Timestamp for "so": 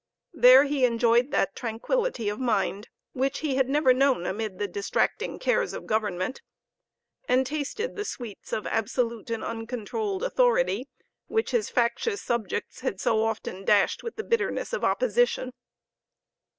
12.99-13.21